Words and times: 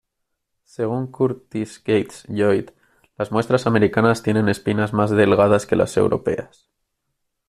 Según 0.63 1.11
Curtis 1.11 1.77
Gates 1.85 2.23
Lloyd, 2.27 2.71
las 3.19 3.31
muestras 3.31 3.67
americanas 3.67 4.23
tienen 4.23 4.49
espinas 4.49 4.93
más 4.93 5.11
delgadas 5.11 5.67
que 5.67 5.75
las 5.75 5.95
europeas. 5.95 6.71